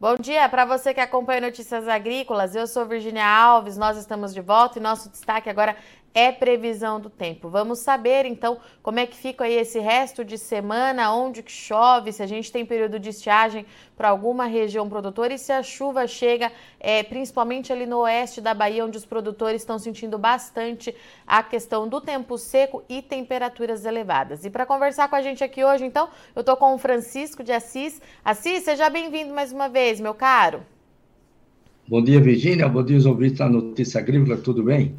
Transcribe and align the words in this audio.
Bom 0.00 0.14
dia 0.14 0.48
para 0.48 0.64
você 0.64 0.94
que 0.94 1.00
acompanha 1.00 1.40
Notícias 1.40 1.88
Agrícolas. 1.88 2.54
Eu 2.54 2.68
sou 2.68 2.86
Virginia 2.86 3.26
Alves, 3.26 3.76
nós 3.76 3.96
estamos 3.98 4.32
de 4.32 4.40
volta 4.40 4.78
e 4.78 4.80
nosso 4.80 5.10
destaque 5.10 5.50
agora 5.50 5.76
é 6.18 6.32
previsão 6.32 6.98
do 6.98 7.08
tempo. 7.08 7.48
Vamos 7.48 7.78
saber 7.78 8.24
então 8.26 8.58
como 8.82 8.98
é 8.98 9.06
que 9.06 9.16
fica 9.16 9.44
aí 9.44 9.54
esse 9.54 9.78
resto 9.78 10.24
de 10.24 10.36
semana, 10.36 11.14
onde 11.14 11.44
que 11.44 11.52
chove, 11.52 12.12
se 12.12 12.20
a 12.20 12.26
gente 12.26 12.50
tem 12.50 12.66
período 12.66 12.98
de 12.98 13.10
estiagem 13.10 13.64
para 13.96 14.08
alguma 14.08 14.46
região 14.46 14.88
produtora 14.88 15.34
e 15.34 15.38
se 15.38 15.52
a 15.52 15.62
chuva 15.62 16.08
chega 16.08 16.50
é, 16.80 17.04
principalmente 17.04 17.72
ali 17.72 17.86
no 17.86 17.98
oeste 17.98 18.40
da 18.40 18.52
Bahia, 18.52 18.84
onde 18.84 18.98
os 18.98 19.06
produtores 19.06 19.62
estão 19.62 19.78
sentindo 19.78 20.18
bastante 20.18 20.92
a 21.24 21.40
questão 21.40 21.86
do 21.88 22.00
tempo 22.00 22.36
seco 22.36 22.82
e 22.88 23.00
temperaturas 23.00 23.84
elevadas. 23.84 24.44
E 24.44 24.50
para 24.50 24.66
conversar 24.66 25.08
com 25.08 25.14
a 25.14 25.22
gente 25.22 25.44
aqui 25.44 25.64
hoje, 25.64 25.84
então, 25.84 26.08
eu 26.34 26.40
estou 26.40 26.56
com 26.56 26.74
o 26.74 26.78
Francisco 26.78 27.44
de 27.44 27.52
Assis. 27.52 28.02
Assis, 28.24 28.64
seja 28.64 28.90
bem-vindo 28.90 29.32
mais 29.32 29.52
uma 29.52 29.68
vez, 29.68 30.00
meu 30.00 30.14
caro. 30.14 30.62
Bom 31.86 32.02
dia, 32.02 32.20
Virginia. 32.20 32.68
Bom 32.68 32.82
dia, 32.82 32.96
os 32.96 33.06
ouvintes 33.06 33.38
da 33.38 33.48
Notícia 33.48 34.00
Agrícola. 34.00 34.36
Tudo 34.36 34.64
bem? 34.64 34.96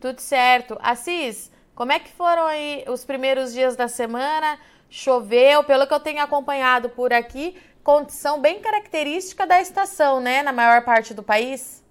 Tudo 0.00 0.18
certo. 0.20 0.78
Assis, 0.80 1.52
como 1.74 1.92
é 1.92 1.98
que 1.98 2.10
foram 2.10 2.46
aí 2.46 2.84
os 2.88 3.04
primeiros 3.04 3.52
dias 3.52 3.76
da 3.76 3.86
semana? 3.86 4.58
Choveu, 4.88 5.62
pelo 5.62 5.86
que 5.86 5.92
eu 5.92 6.00
tenho 6.00 6.22
acompanhado 6.22 6.88
por 6.88 7.12
aqui, 7.12 7.54
condição 7.84 8.40
bem 8.40 8.60
característica 8.60 9.46
da 9.46 9.60
estação, 9.60 10.20
né, 10.20 10.42
na 10.42 10.52
maior 10.52 10.84
parte 10.84 11.12
do 11.12 11.22
país? 11.22 11.84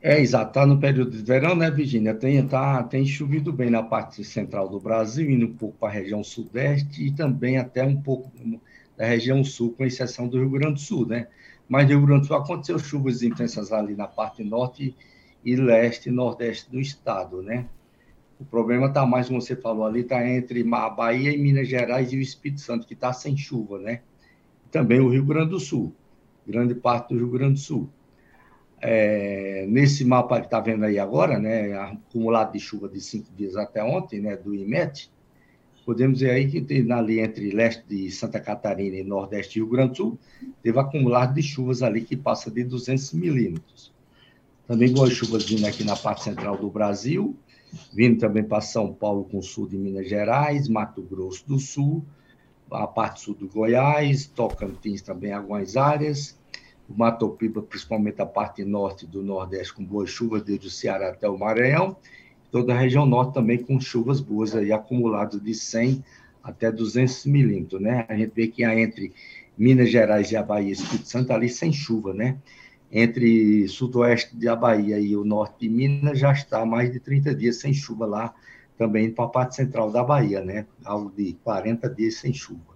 É, 0.00 0.20
exato. 0.20 0.52
Tá 0.52 0.64
no 0.64 0.78
período 0.80 1.10
de 1.10 1.22
verão, 1.22 1.54
né, 1.54 1.70
Virginia? 1.70 2.14
Tem, 2.14 2.46
tá, 2.46 2.82
tem 2.84 3.04
chovido 3.04 3.52
bem 3.52 3.70
na 3.70 3.82
parte 3.82 4.24
central 4.24 4.68
do 4.68 4.80
Brasil, 4.80 5.30
indo 5.30 5.46
um 5.46 5.56
pouco 5.56 5.76
para 5.78 5.88
a 5.88 5.92
região 5.92 6.22
sudeste 6.22 7.04
e 7.04 7.12
também 7.12 7.58
até 7.58 7.84
um 7.84 8.00
pouco 8.00 8.30
da 8.96 9.06
região 9.06 9.42
sul, 9.44 9.72
com 9.72 9.84
exceção 9.84 10.28
do 10.28 10.38
Rio 10.38 10.50
Grande 10.50 10.74
do 10.74 10.80
Sul, 10.80 11.06
né? 11.06 11.26
Mas 11.68 11.84
no 11.84 11.90
Rio 11.90 12.06
Grande 12.06 12.22
do 12.22 12.26
Sul 12.28 12.36
aconteceu 12.36 12.78
chuvas 12.78 13.22
intensas 13.22 13.72
ali 13.72 13.94
na 13.94 14.06
parte 14.06 14.42
norte 14.42 14.94
leste 15.44 16.08
e 16.08 16.12
nordeste 16.12 16.70
do 16.70 16.80
estado, 16.80 17.42
né? 17.42 17.66
O 18.38 18.44
problema 18.44 18.86
está 18.86 19.06
mais, 19.06 19.28
como 19.28 19.40
você 19.40 19.54
falou 19.54 19.86
ali, 19.86 20.00
está 20.00 20.28
entre 20.28 20.66
a 20.74 20.88
Bahia 20.90 21.32
e 21.32 21.38
Minas 21.38 21.68
Gerais 21.68 22.12
e 22.12 22.16
o 22.16 22.20
Espírito 22.20 22.60
Santo, 22.60 22.86
que 22.86 22.94
está 22.94 23.12
sem 23.12 23.36
chuva, 23.36 23.78
né? 23.78 24.02
Também 24.70 25.00
o 25.00 25.08
Rio 25.08 25.24
Grande 25.24 25.50
do 25.50 25.60
Sul, 25.60 25.94
grande 26.46 26.74
parte 26.74 27.10
do 27.10 27.16
Rio 27.18 27.30
Grande 27.30 27.54
do 27.54 27.60
Sul. 27.60 27.88
É, 28.80 29.64
nesse 29.68 30.04
mapa 30.04 30.40
que 30.40 30.46
está 30.46 30.58
vendo 30.58 30.84
aí 30.84 30.98
agora, 30.98 31.38
né, 31.38 31.72
acumulado 31.78 32.52
de 32.52 32.58
chuva 32.58 32.88
de 32.88 33.00
cinco 33.00 33.28
dias 33.36 33.56
até 33.56 33.82
ontem, 33.84 34.20
né, 34.20 34.36
do 34.36 34.52
IMET, 34.52 35.08
podemos 35.86 36.18
ver 36.18 36.30
aí 36.30 36.50
que 36.50 36.60
tem 36.60 36.90
ali 36.90 37.20
entre 37.20 37.50
leste 37.50 37.84
de 37.88 38.10
Santa 38.10 38.40
Catarina 38.40 38.96
e 38.96 39.04
nordeste 39.04 39.60
do 39.60 39.64
Rio 39.64 39.72
Grande 39.72 39.90
do 39.90 39.96
Sul, 39.96 40.18
teve 40.62 40.80
acumulado 40.80 41.34
de 41.34 41.42
chuvas 41.42 41.80
ali 41.80 42.00
que 42.00 42.16
passa 42.16 42.50
de 42.50 42.64
200 42.64 43.12
milímetros. 43.12 43.91
Também 44.72 44.90
boas 44.90 45.12
chuvas 45.12 45.44
vindo 45.44 45.66
aqui 45.66 45.84
na 45.84 45.94
parte 45.94 46.24
central 46.24 46.56
do 46.56 46.70
Brasil, 46.70 47.36
vindo 47.92 48.18
também 48.18 48.42
para 48.42 48.62
São 48.62 48.90
Paulo 48.90 49.24
com 49.24 49.36
o 49.36 49.42
sul 49.42 49.68
de 49.68 49.76
Minas 49.76 50.08
Gerais, 50.08 50.66
Mato 50.66 51.02
Grosso 51.02 51.46
do 51.46 51.58
Sul, 51.58 52.02
a 52.70 52.86
parte 52.86 53.20
sul 53.20 53.34
do 53.34 53.46
Goiás, 53.46 54.24
Tocantins 54.24 55.02
também 55.02 55.30
algumas 55.30 55.76
áreas, 55.76 56.40
o 56.88 56.94
Mato 56.94 57.28
Piba, 57.28 57.60
principalmente 57.60 58.22
a 58.22 58.24
parte 58.24 58.64
norte 58.64 59.06
do 59.06 59.22
Nordeste, 59.22 59.74
com 59.74 59.84
boas 59.84 60.08
chuvas, 60.08 60.42
desde 60.42 60.68
o 60.68 60.70
Ceará 60.70 61.10
até 61.10 61.28
o 61.28 61.38
Maranhão, 61.38 61.94
toda 62.50 62.72
a 62.72 62.78
região 62.78 63.04
norte 63.04 63.34
também 63.34 63.58
com 63.58 63.78
chuvas 63.78 64.22
boas 64.22 64.56
aí, 64.56 64.72
acumuladas 64.72 65.38
de 65.42 65.54
100 65.54 66.02
até 66.42 66.72
200 66.72 67.26
milímetros, 67.26 67.78
né? 67.78 68.06
A 68.08 68.16
gente 68.16 68.32
vê 68.34 68.48
que 68.48 68.64
entre 68.64 69.12
Minas 69.58 69.90
Gerais 69.90 70.32
e 70.32 70.36
a 70.36 70.42
Bahia 70.42 70.72
Espírito 70.72 71.06
Santo 71.06 71.30
ali 71.30 71.50
sem 71.50 71.70
chuva, 71.74 72.14
né? 72.14 72.38
Entre 72.92 73.66
sudoeste 73.68 74.36
da 74.36 74.54
Bahia 74.54 74.98
e 74.98 75.16
o 75.16 75.24
norte 75.24 75.60
de 75.60 75.68
Minas 75.70 76.18
já 76.18 76.30
está 76.30 76.66
mais 76.66 76.92
de 76.92 77.00
30 77.00 77.34
dias 77.34 77.56
sem 77.56 77.72
chuva 77.72 78.04
lá, 78.04 78.34
também 78.76 79.10
para 79.10 79.24
a 79.24 79.28
parte 79.28 79.56
central 79.56 79.90
da 79.90 80.04
Bahia, 80.04 80.44
né? 80.44 80.66
Algo 80.84 81.10
de 81.16 81.32
40 81.42 81.88
dias 81.88 82.16
sem 82.16 82.34
chuva. 82.34 82.72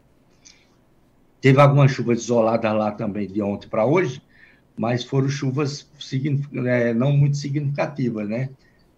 Teve 1.38 1.60
algumas 1.60 1.92
chuvas 1.92 2.20
isoladas 2.20 2.72
lá 2.72 2.92
também 2.92 3.28
de 3.28 3.42
ontem 3.42 3.68
para 3.68 3.84
hoje, 3.84 4.22
mas 4.74 5.04
foram 5.04 5.28
chuvas 5.28 5.86
é, 6.66 6.94
não 6.94 7.12
muito 7.12 7.36
significativas, 7.36 8.26
né? 8.26 8.48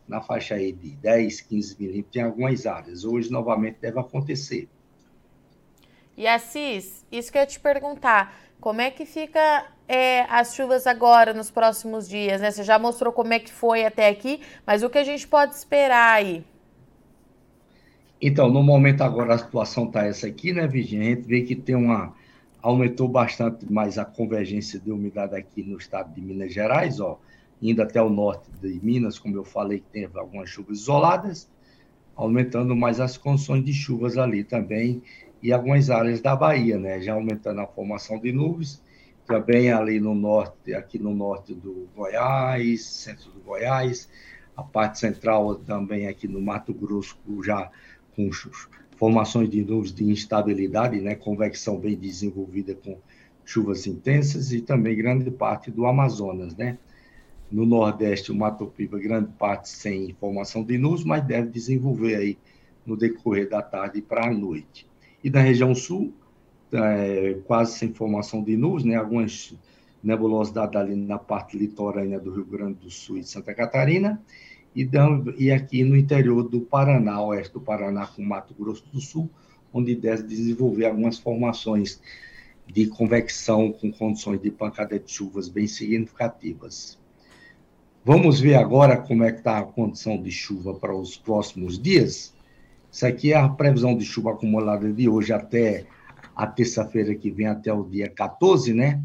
Na 0.07 0.21
faixa 0.23 0.55
aí 0.55 0.73
de 0.73 0.91
10, 0.91 1.41
15 1.41 1.77
milímetros 1.79 2.17
em 2.17 2.21
algumas 2.21 2.65
áreas. 2.65 3.05
Hoje, 3.05 3.31
novamente, 3.31 3.79
deve 3.81 3.99
acontecer. 3.99 4.69
E 6.17 6.27
Assis, 6.27 7.05
isso 7.13 7.31
que 7.31 7.39
eu 7.39 7.43
ia 7.43 7.47
te 7.47 7.61
perguntar, 7.61 8.35
como 8.61 8.81
é 8.81 8.91
que 8.91 9.07
fica 9.07 9.67
é, 9.89 10.23
as 10.23 10.55
chuvas 10.55 10.87
agora, 10.87 11.33
nos 11.33 11.51
próximos 11.51 12.09
dias, 12.09 12.41
né? 12.41 12.51
Você 12.51 12.63
já 12.63 12.79
mostrou 12.79 13.13
como 13.13 13.33
é 13.33 13.39
que 13.39 13.51
foi 13.51 13.85
até 13.85 14.09
aqui, 14.09 14.41
mas 14.67 14.83
o 14.83 14.91
que 14.91 14.99
a 14.99 15.05
gente 15.05 15.27
pode 15.27 15.55
esperar 15.55 16.15
aí? 16.15 16.45
Então, 18.21 18.51
no 18.51 18.63
momento 18.63 19.03
agora 19.03 19.35
a 19.35 19.39
situação 19.39 19.85
está 19.87 20.05
essa 20.05 20.27
aqui, 20.27 20.53
né, 20.53 20.67
Virginia? 20.67 21.13
A 21.13 21.15
gente 21.15 21.27
vê 21.27 21.43
que 21.43 21.55
tem 21.55 21.77
uma. 21.77 22.13
aumentou 22.61 23.09
bastante 23.09 23.71
mais 23.73 23.97
a 23.97 24.05
convergência 24.05 24.79
de 24.79 24.91
umidade 24.91 25.37
aqui 25.37 25.63
no 25.63 25.79
estado 25.79 26.13
de 26.13 26.21
Minas 26.21 26.53
Gerais, 26.53 26.99
ó, 26.99 27.19
indo 27.63 27.81
até 27.81 28.03
o 28.03 28.11
norte 28.11 28.51
de 28.61 28.81
Minas, 28.85 29.19
como 29.19 29.37
eu 29.37 29.45
falei, 29.45 29.79
que 29.79 29.87
tem 29.93 30.09
algumas 30.15 30.51
chuvas 30.51 30.79
isoladas, 30.79 31.49
aumentando 32.17 32.75
mais 32.75 32.99
as 32.99 33.17
condições 33.17 33.65
de 33.65 33.73
chuvas 33.73 34.19
ali 34.19 34.43
também, 34.43 35.01
e 35.43 35.53
algumas 35.53 35.91
áreas 35.91 36.21
da 36.21 36.35
Bahia, 36.35 36.79
né? 36.79 37.01
Já 37.01 37.15
aumentando 37.15 37.61
a 37.61 37.67
formação 37.67 38.19
de 38.19 38.33
nuvens 38.33 38.83
também 39.27 39.71
ali 39.71 40.01
no 40.01 40.15
norte, 40.15 40.75
aqui 40.75 40.99
no 40.99 41.15
norte 41.15 41.55
do 41.55 41.87
Goiás, 41.95 42.85
centro 42.85 43.31
do 43.31 43.41
Goiás, 43.41 44.09
a 44.57 44.63
parte 44.63 44.99
central 44.99 45.55
também 45.57 46.09
aqui 46.09 46.27
no 46.27 46.41
Mato 46.41 46.73
Grosso, 46.73 47.19
já 47.45 47.71
com 48.17 48.31
formações 48.97 49.49
de 49.51 49.63
nuvens 49.63 49.95
de 49.95 50.05
instabilidade, 50.05 51.01
né, 51.01 51.15
convecção 51.15 51.79
bem 51.79 51.95
desenvolvida 51.95 52.75
com 52.75 52.99
chuvas 53.45 53.87
intensas 53.87 54.53
e 54.53 54.61
também 54.61 54.97
grande 54.97 55.31
parte 55.31 55.71
do 55.71 55.87
Amazonas, 55.87 56.57
né? 56.57 56.79
No 57.51 57.65
Nordeste, 57.65 58.33
o 58.33 58.35
Mato 58.35 58.67
Piba, 58.67 58.99
grande 58.99 59.31
parte 59.39 59.69
sem 59.69 60.15
formação 60.19 60.65
de 60.65 60.77
nuvens, 60.77 61.05
mas 61.05 61.25
deve 61.25 61.49
desenvolver 61.49 62.17
aí 62.17 62.39
no 62.85 62.97
decorrer 62.97 63.49
da 63.49 63.63
tarde 63.63 64.03
para 64.03 64.27
a 64.27 64.31
noite. 64.33 64.87
E 65.23 65.31
na 65.31 65.41
região 65.41 65.75
sul, 65.75 66.13
é, 66.73 67.39
quase 67.47 67.79
sem 67.79 67.93
formação 67.93 68.43
de 68.43 68.57
nuvens, 68.57 68.85
né? 68.85 68.97
algumas 68.97 69.55
nebulosidades 70.03 70.77
ali 70.77 70.95
na 70.95 71.19
parte 71.19 71.57
litorânea 71.57 72.21
do 72.21 72.33
Rio 72.33 72.45
Grande 72.45 72.75
do 72.75 72.91
Sul 72.91 73.19
e 73.19 73.21
de 73.21 73.29
Santa 73.29 73.55
Catarina, 73.55 74.23
e, 74.75 74.89
e 75.39 75.51
aqui 75.51 75.83
no 75.83 75.97
interior 75.97 76.49
do 76.49 76.61
Paraná, 76.61 77.21
oeste 77.23 77.55
do 77.55 77.61
Paraná, 77.61 78.07
com 78.07 78.23
Mato 78.23 78.55
Grosso 78.55 78.85
do 78.93 79.01
Sul, 79.01 79.29
onde 79.73 79.95
deve 79.95 80.23
desenvolver 80.23 80.87
algumas 80.87 81.19
formações 81.19 82.01
de 82.67 82.87
convecção 82.87 83.73
com 83.73 83.91
condições 83.91 84.41
de 84.41 84.51
pancada 84.51 84.99
de 84.99 85.11
chuvas 85.11 85.49
bem 85.49 85.67
significativas. 85.67 86.99
Vamos 88.05 88.41
ver 88.41 88.55
agora 88.55 88.97
como 88.97 89.25
é 89.25 89.33
que 89.33 89.39
está 89.39 89.59
a 89.59 89.65
condição 89.65 90.21
de 90.23 90.31
chuva 90.31 90.75
para 90.75 90.95
os 90.95 91.17
próximos 91.17 91.79
dias. 91.79 92.35
Isso 92.91 93.07
aqui 93.07 93.33
é 93.33 93.37
a 93.37 93.49
previsão 93.49 93.97
de 93.97 94.05
chuva 94.05 94.33
acumulada 94.33 94.93
de 94.93 95.09
hoje 95.09 95.33
até 95.33 95.87
a 96.35 96.47
terça-feira 96.47 97.15
que 97.15 97.31
vem 97.31 97.47
até 97.47 97.73
o 97.73 97.85
dia 97.85 98.09
14, 98.09 98.73
né? 98.73 99.03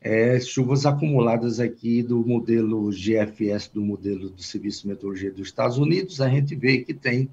É, 0.00 0.38
chuvas 0.40 0.86
acumuladas 0.86 1.58
aqui 1.58 2.02
do 2.02 2.24
modelo 2.24 2.90
GFS, 2.90 3.68
do 3.68 3.82
modelo 3.82 4.30
do 4.30 4.42
Serviço 4.42 4.82
de 4.82 4.88
Meteorologia 4.88 5.30
dos 5.30 5.48
Estados 5.48 5.76
Unidos, 5.76 6.20
a 6.20 6.28
gente 6.28 6.54
vê 6.54 6.78
que 6.78 6.94
tem 6.94 7.28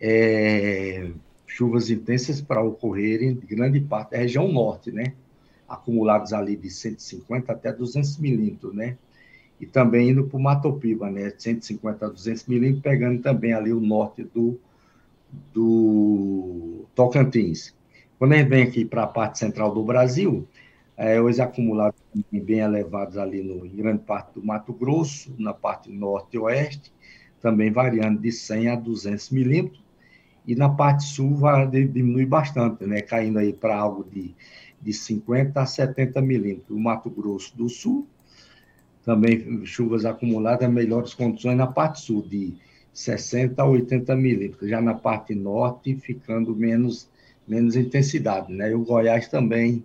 é, 0.00 1.10
chuvas 1.46 1.90
intensas 1.90 2.40
para 2.40 2.62
ocorrerem 2.62 3.30
em 3.30 3.56
grande 3.56 3.80
parte 3.80 4.12
da 4.12 4.18
região 4.18 4.50
norte, 4.50 4.92
né? 4.92 5.12
Acumulados 5.68 6.32
ali 6.32 6.56
de 6.56 6.70
150 6.70 7.52
até 7.52 7.72
200 7.72 8.16
milímetros, 8.18 8.74
né? 8.74 8.96
E 9.60 9.66
também 9.66 10.10
indo 10.10 10.24
para 10.24 10.36
o 10.36 10.40
Mato 10.40 10.72
Piba, 10.74 11.10
né? 11.10 11.32
150 11.36 12.06
a 12.06 12.08
200 12.08 12.46
milímetros, 12.46 12.82
pegando 12.82 13.20
também 13.20 13.52
ali 13.52 13.72
o 13.72 13.80
norte 13.80 14.22
do, 14.22 14.58
do 15.52 16.84
Tocantins. 16.94 17.74
Quando 18.18 18.32
a 18.32 18.38
gente 18.38 18.48
vem 18.48 18.62
aqui 18.62 18.84
para 18.84 19.04
a 19.04 19.06
parte 19.06 19.38
central 19.38 19.72
do 19.72 19.82
Brasil, 19.84 20.46
é, 20.96 21.20
os 21.20 21.38
acumulados 21.38 22.00
bem 22.32 22.58
elevados 22.58 23.16
ali 23.16 23.42
no, 23.42 23.64
em 23.64 23.76
grande 23.76 24.02
parte 24.02 24.34
do 24.34 24.44
Mato 24.44 24.72
Grosso, 24.72 25.32
na 25.38 25.54
parte 25.54 25.88
norte 25.90 26.34
e 26.34 26.38
oeste, 26.38 26.92
também 27.40 27.70
variando 27.70 28.20
de 28.20 28.32
100 28.32 28.68
a 28.68 28.74
200 28.74 29.30
milímetros, 29.30 29.80
e 30.44 30.56
na 30.56 30.68
parte 30.68 31.04
sul 31.04 31.36
vai, 31.36 31.68
diminui 31.68 32.26
bastante, 32.26 32.84
né, 32.84 33.00
caindo 33.00 33.38
aí 33.38 33.52
para 33.52 33.76
algo 33.76 34.02
de, 34.10 34.34
de 34.80 34.92
50 34.92 35.60
a 35.60 35.66
70 35.66 36.20
milímetros. 36.20 36.76
O 36.76 36.80
Mato 36.80 37.10
Grosso 37.10 37.56
do 37.56 37.68
Sul, 37.68 38.08
também 39.04 39.64
chuvas 39.64 40.04
acumuladas, 40.04 40.68
melhores 40.68 41.14
condições 41.14 41.56
na 41.56 41.66
parte 41.66 42.00
sul, 42.00 42.22
de 42.22 42.54
60 42.92 43.62
a 43.62 43.66
80 43.66 44.16
milímetros, 44.16 44.68
já 44.68 44.80
na 44.80 44.94
parte 44.94 45.34
norte 45.34 45.94
ficando 45.96 46.54
menos 46.54 47.08
menos 47.46 47.76
intensidade, 47.76 48.52
né? 48.52 48.70
E 48.70 48.74
o 48.74 48.84
Goiás 48.84 49.26
também 49.28 49.82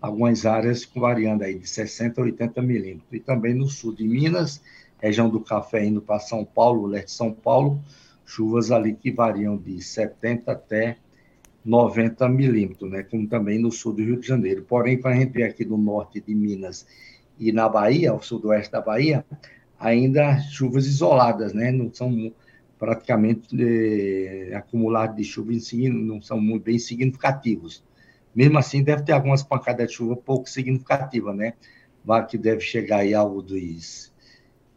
algumas 0.00 0.44
áreas 0.44 0.88
variando 0.94 1.44
aí 1.44 1.58
de 1.58 1.68
60 1.68 2.20
a 2.20 2.24
80 2.24 2.62
milímetros. 2.62 3.12
E 3.12 3.20
também 3.20 3.54
no 3.54 3.68
sul 3.68 3.94
de 3.94 4.06
Minas, 4.06 4.62
região 4.98 5.28
do 5.28 5.40
Café 5.40 5.84
indo 5.84 6.00
para 6.00 6.18
São 6.18 6.44
Paulo, 6.44 6.86
leste 6.86 7.06
de 7.06 7.12
São 7.12 7.32
Paulo, 7.32 7.80
chuvas 8.24 8.70
ali 8.70 8.94
que 8.94 9.10
variam 9.10 9.56
de 9.56 9.80
70 9.82 10.50
até 10.50 10.96
90 11.64 12.28
milímetros, 12.28 12.90
né? 12.90 13.02
como 13.02 13.26
também 13.26 13.58
no 13.58 13.70
sul 13.70 13.92
do 13.92 14.02
Rio 14.02 14.20
de 14.20 14.26
Janeiro. 14.26 14.62
Porém, 14.68 14.98
para 14.98 15.12
a 15.12 15.14
gente 15.14 15.32
ver 15.32 15.44
aqui 15.44 15.64
no 15.64 15.78
norte 15.78 16.20
de 16.20 16.34
Minas 16.34 16.86
e 17.38 17.52
na 17.52 17.68
Bahia, 17.68 18.10
ao 18.10 18.22
sudoeste 18.22 18.72
da 18.72 18.80
Bahia, 18.80 19.24
ainda 19.78 20.40
chuvas 20.40 20.86
isoladas, 20.86 21.52
né? 21.52 21.70
não 21.70 21.92
são 21.92 22.32
praticamente 22.78 23.48
eh, 23.58 24.54
acumulados 24.54 25.16
de 25.16 25.24
chuva, 25.24 25.52
não 25.90 26.20
são 26.20 26.40
muito 26.40 26.64
bem 26.64 26.78
significativos. 26.78 27.82
Mesmo 28.34 28.58
assim, 28.58 28.82
deve 28.82 29.02
ter 29.02 29.12
algumas 29.12 29.42
pancadas 29.42 29.88
de 29.88 29.94
chuva 29.94 30.16
pouco 30.16 30.48
significativas, 30.48 31.36
né? 31.36 31.54
Que 32.28 32.36
deve 32.36 32.60
chegar 32.60 32.98
aí 32.98 33.14
algo 33.14 33.40
dos 33.40 34.12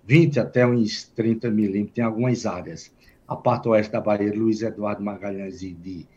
20 0.06 0.40
até 0.40 0.66
uns 0.66 1.04
30 1.04 1.50
milímetros 1.50 1.98
em 1.98 2.02
algumas 2.02 2.46
áreas. 2.46 2.94
A 3.28 3.36
parte 3.36 3.68
oeste 3.68 3.92
da 3.92 4.00
Bahia, 4.00 4.32
Luiz 4.34 4.62
Eduardo 4.62 5.04
Magalhães 5.04 5.62
e 5.62 5.74
de, 5.74 6.08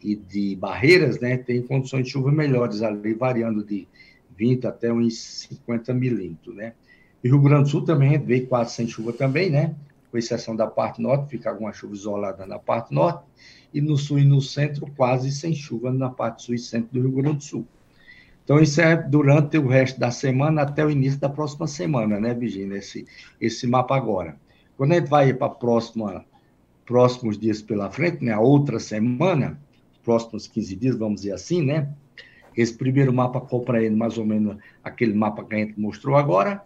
e 0.00 0.14
de 0.14 0.54
Barreiras, 0.54 1.18
né? 1.18 1.36
Tem 1.38 1.62
condições 1.62 2.04
de 2.04 2.10
chuva 2.10 2.30
melhores 2.30 2.82
ali, 2.82 3.14
variando 3.14 3.64
de 3.64 3.88
20 4.36 4.66
até 4.66 4.92
uns 4.92 5.46
50 5.48 5.92
milímetros, 5.94 6.54
né? 6.54 6.74
E 7.22 7.28
Rio 7.28 7.40
Grande 7.40 7.64
do 7.64 7.68
Sul 7.68 7.84
também 7.84 8.18
veio 8.18 8.46
quase 8.46 8.74
sem 8.74 8.86
chuva 8.86 9.12
também, 9.12 9.50
né? 9.50 9.74
Com 10.10 10.18
exceção 10.18 10.56
da 10.56 10.66
parte 10.66 11.00
norte, 11.00 11.30
fica 11.30 11.50
alguma 11.50 11.72
chuva 11.72 11.94
isolada 11.94 12.46
na 12.46 12.58
parte 12.58 12.92
norte 12.92 13.24
e 13.72 13.80
no 13.80 13.96
sul 13.96 14.18
e 14.18 14.24
no 14.24 14.40
centro 14.40 14.90
quase 14.96 15.30
sem 15.30 15.54
chuva 15.54 15.92
na 15.92 16.10
parte 16.10 16.42
sul 16.42 16.54
e 16.54 16.58
centro 16.58 16.88
do 16.92 17.00
Rio 17.00 17.12
Grande 17.12 17.36
do 17.36 17.44
Sul. 17.44 17.66
Então, 18.42 18.58
isso 18.58 18.80
é 18.80 18.96
durante 18.96 19.56
o 19.58 19.68
resto 19.68 20.00
da 20.00 20.10
semana 20.10 20.62
até 20.62 20.84
o 20.84 20.90
início 20.90 21.20
da 21.20 21.28
próxima 21.28 21.68
semana, 21.68 22.18
né, 22.18 22.34
Virginia? 22.34 22.78
Esse, 22.78 23.06
esse 23.40 23.64
mapa 23.66 23.96
agora. 23.96 24.36
Quando 24.76 24.92
a 24.92 24.94
gente 24.96 25.08
vai 25.08 25.32
para 25.32 25.54
próximos 26.84 27.38
dias 27.38 27.62
pela 27.62 27.90
frente, 27.90 28.24
né, 28.24 28.32
a 28.32 28.40
outra 28.40 28.80
semana, 28.80 29.60
próximos 30.02 30.48
15 30.48 30.74
dias, 30.74 30.96
vamos 30.96 31.20
dizer 31.20 31.34
assim, 31.34 31.62
né? 31.62 31.94
Esse 32.56 32.74
primeiro 32.74 33.12
mapa 33.12 33.40
compreende 33.40 33.94
mais 33.94 34.18
ou 34.18 34.26
menos 34.26 34.56
aquele 34.82 35.14
mapa 35.14 35.44
que 35.44 35.54
a 35.54 35.58
gente 35.58 35.78
mostrou 35.78 36.16
agora, 36.16 36.60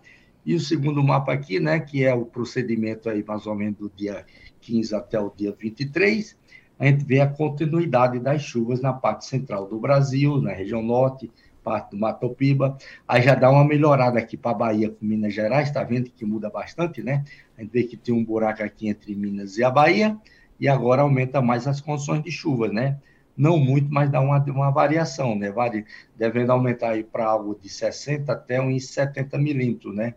e 0.45 0.55
o 0.55 0.61
segundo 0.61 1.03
mapa 1.03 1.33
aqui, 1.33 1.59
né, 1.59 1.81
que 1.81 2.05
é 2.05 2.15
o 2.15 2.27
procedimento 2.27 3.09
aí 3.09 3.25
mais 3.27 3.47
ou 3.47 3.55
menos 3.55 3.79
do 3.79 3.91
dia 3.91 4.25
15 4.61 4.95
até 4.95 5.19
o 5.19 5.33
dia 5.35 5.55
23, 5.59 6.37
a 6.79 6.87
gente 6.87 7.05
vê 7.05 7.21
a 7.21 7.29
continuidade 7.29 8.19
das 8.19 8.43
chuvas 8.43 8.81
na 8.81 8.93
parte 8.93 9.25
central 9.25 9.67
do 9.67 9.79
Brasil, 9.79 10.41
na 10.41 10.53
região 10.53 10.83
norte, 10.83 11.31
parte 11.63 11.93
do 11.93 11.97
Mato 11.97 12.29
Piba. 12.29 12.77
Aí 13.09 13.23
já 13.23 13.35
dá 13.35 13.51
uma 13.51 13.65
melhorada 13.65 14.19
aqui 14.19 14.37
para 14.37 14.51
a 14.51 14.55
Bahia 14.55 14.91
com 14.91 15.05
Minas 15.05 15.33
Gerais, 15.33 15.69
está 15.69 15.83
vendo 15.83 16.11
que 16.11 16.25
muda 16.25 16.51
bastante, 16.51 17.03
né? 17.03 17.25
A 17.57 17.63
gente 17.63 17.73
vê 17.73 17.85
que 17.85 17.97
tem 17.97 18.15
um 18.15 18.25
buraco 18.25 18.63
aqui 18.63 18.89
entre 18.89 19.15
Minas 19.15 19.57
e 19.57 19.65
a 19.65 19.71
Bahia, 19.71 20.17
e 20.61 20.69
agora 20.69 21.03
aumenta 21.03 21.41
mais 21.41 21.67
as 21.67 21.81
condições 21.81 22.23
de 22.23 22.31
chuva, 22.31 22.69
né? 22.69 22.99
Não 23.37 23.59
muito, 23.59 23.93
mas 23.93 24.11
dá 24.11 24.21
uma, 24.21 24.39
uma 24.45 24.71
variação, 24.71 25.35
né? 25.37 25.51
Vari, 25.51 25.85
devendo 26.17 26.51
aumentar 26.51 26.91
aí 26.91 27.03
para 27.03 27.27
algo 27.27 27.59
de 27.61 27.69
60 27.69 28.33
até 28.33 28.61
uns 28.61 28.89
70 28.89 29.39
milímetros, 29.39 29.95
né? 29.95 30.15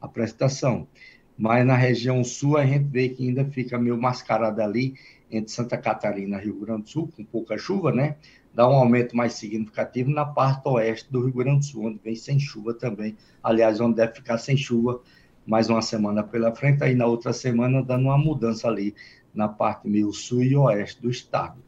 A 0.00 0.08
prestação. 0.08 0.88
Mas 1.36 1.66
na 1.66 1.74
região 1.74 2.22
sul 2.22 2.56
a 2.56 2.66
gente 2.66 2.84
vê 2.84 3.08
que 3.08 3.26
ainda 3.26 3.44
fica 3.44 3.78
meio 3.78 3.96
mascarada 3.96 4.62
ali 4.62 4.94
entre 5.30 5.50
Santa 5.50 5.78
Catarina 5.78 6.38
e 6.38 6.44
Rio 6.44 6.60
Grande 6.60 6.82
do 6.82 6.88
Sul, 6.90 7.08
com 7.16 7.24
pouca 7.24 7.56
chuva, 7.56 7.92
né? 7.92 8.16
Dá 8.52 8.68
um 8.68 8.74
aumento 8.74 9.16
mais 9.16 9.34
significativo 9.34 10.10
na 10.10 10.24
parte 10.24 10.68
oeste 10.68 11.10
do 11.10 11.24
Rio 11.24 11.32
Grande 11.32 11.60
do 11.60 11.64
Sul, 11.64 11.86
onde 11.86 12.00
vem 12.02 12.14
sem 12.14 12.38
chuva 12.38 12.74
também. 12.74 13.16
Aliás, 13.42 13.80
onde 13.80 13.96
deve 13.96 14.14
ficar 14.14 14.38
sem 14.38 14.56
chuva 14.56 15.00
mais 15.46 15.70
uma 15.70 15.80
semana 15.82 16.22
pela 16.22 16.54
frente, 16.54 16.82
aí 16.84 16.94
na 16.94 17.06
outra 17.06 17.32
semana 17.32 17.82
dando 17.82 18.04
uma 18.04 18.18
mudança 18.18 18.68
ali 18.68 18.94
na 19.34 19.48
parte 19.48 19.88
meio 19.88 20.12
sul 20.12 20.42
e 20.42 20.56
oeste 20.56 21.00
do 21.00 21.10
estado. 21.10 21.62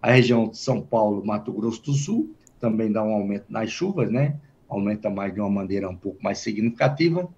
A 0.00 0.10
região 0.10 0.48
de 0.48 0.56
São 0.58 0.80
Paulo, 0.80 1.24
Mato 1.24 1.52
Grosso 1.52 1.82
do 1.84 1.92
Sul, 1.92 2.34
também 2.58 2.90
dá 2.90 3.02
um 3.02 3.12
aumento 3.12 3.46
nas 3.48 3.70
chuvas, 3.70 4.10
né? 4.10 4.40
Aumenta 4.68 5.10
mais 5.10 5.34
de 5.34 5.40
uma 5.40 5.50
maneira 5.50 5.88
um 5.88 5.96
pouco 5.96 6.22
mais 6.22 6.38
significativa. 6.38 7.28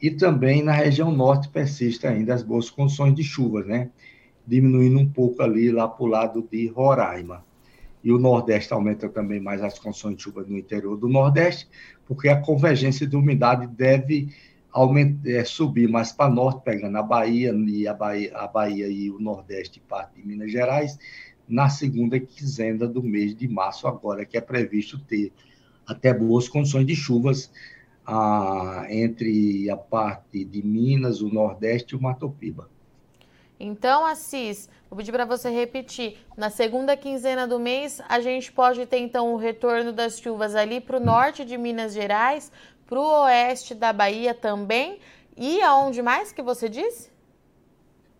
E 0.00 0.10
também 0.10 0.62
na 0.62 0.72
região 0.72 1.10
norte 1.10 1.48
persiste 1.48 2.06
ainda 2.06 2.34
as 2.34 2.42
boas 2.42 2.68
condições 2.68 3.14
de 3.14 3.22
chuvas, 3.22 3.66
né? 3.66 3.90
diminuindo 4.46 4.98
um 4.98 5.08
pouco 5.08 5.42
ali 5.42 5.70
lá 5.70 5.88
para 5.88 6.04
o 6.04 6.08
lado 6.08 6.46
de 6.50 6.68
Roraima. 6.68 7.44
E 8.02 8.12
o 8.12 8.18
Nordeste 8.18 8.72
aumenta 8.72 9.08
também 9.08 9.40
mais 9.40 9.62
as 9.62 9.78
condições 9.78 10.16
de 10.16 10.22
chuva 10.22 10.42
no 10.42 10.58
interior 10.58 10.96
do 10.96 11.08
Nordeste, 11.08 11.66
porque 12.06 12.28
a 12.28 12.38
convergência 12.38 13.06
de 13.06 13.16
umidade 13.16 13.66
deve 13.66 14.28
aumentar, 14.70 15.30
é, 15.30 15.44
subir 15.44 15.88
mais 15.88 16.12
para 16.12 16.30
norte, 16.30 16.62
pegando 16.62 16.98
a 16.98 17.02
Bahia, 17.02 17.54
e 17.54 17.88
a 17.88 17.94
Bahia, 17.94 18.36
a 18.36 18.46
Bahia 18.46 18.88
e 18.88 19.10
o 19.10 19.18
Nordeste 19.18 19.80
parte 19.80 20.20
de 20.20 20.26
Minas 20.26 20.52
Gerais, 20.52 20.98
na 21.48 21.70
segunda 21.70 22.20
quinzena 22.20 22.86
do 22.86 23.02
mês 23.02 23.34
de 23.34 23.48
março, 23.48 23.86
agora 23.86 24.24
que 24.24 24.36
é 24.36 24.40
previsto 24.40 24.98
ter 24.98 25.32
até 25.86 26.12
boas 26.12 26.48
condições 26.48 26.86
de 26.86 26.94
chuvas 26.94 27.50
ah, 28.06 28.86
entre 28.88 29.68
a 29.70 29.76
parte 29.76 30.44
de 30.44 30.62
Minas, 30.62 31.20
o 31.20 31.28
Nordeste 31.28 31.94
e 31.94 31.98
o 31.98 32.02
Mato 32.02 32.28
Piba. 32.30 32.68
Então, 33.58 34.04
Assis, 34.04 34.68
vou 34.90 34.96
pedir 34.96 35.12
para 35.12 35.24
você 35.24 35.48
repetir. 35.48 36.18
Na 36.36 36.50
segunda 36.50 36.96
quinzena 36.96 37.46
do 37.46 37.58
mês, 37.58 38.00
a 38.08 38.20
gente 38.20 38.52
pode 38.52 38.84
ter 38.86 38.98
então 38.98 39.32
o 39.32 39.36
retorno 39.36 39.92
das 39.92 40.18
chuvas 40.18 40.54
ali 40.54 40.80
para 40.80 40.96
o 40.96 41.04
norte 41.04 41.44
de 41.44 41.56
Minas 41.56 41.94
Gerais, 41.94 42.50
para 42.86 42.98
o 42.98 43.24
oeste 43.24 43.74
da 43.74 43.92
Bahia 43.92 44.34
também. 44.34 44.98
E 45.36 45.60
aonde 45.62 46.02
mais 46.02 46.32
que 46.32 46.42
você 46.42 46.68
disse? 46.68 47.14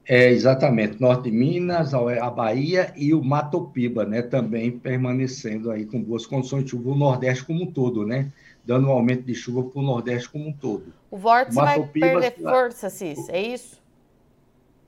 É, 0.07 0.31
exatamente. 0.31 1.01
Norte 1.01 1.31
de 1.31 1.37
Minas, 1.37 1.95
a 1.95 2.31
Bahia 2.31 2.93
e 2.97 3.15
o 3.15 3.25
Mato 3.25 3.63
Piba, 3.69 4.05
né? 4.05 4.21
Também 4.21 4.71
permanecendo 4.71 5.71
aí 5.71 5.87
com 5.87 6.03
boas 6.03 6.27
condições 6.27 6.65
de 6.65 6.71
chuva, 6.71 6.91
o 6.91 6.95
Nordeste 6.95 7.45
como 7.45 7.65
um 7.65 7.67
todo, 7.67 8.07
né? 8.07 8.31
Dando 8.65 8.89
um 8.89 8.91
aumento 8.91 9.23
de 9.23 9.35
chuva 9.35 9.63
para 9.63 9.79
o 9.79 9.83
Nordeste 9.83 10.29
como 10.29 10.49
um 10.49 10.53
todo. 10.53 10.93
O 11.11 11.17
vórtice 11.17 11.57
vai 11.57 11.87
perder 11.87 12.33
força, 12.33 12.89
Cis, 12.89 13.29
é 13.29 13.41
isso? 13.41 13.83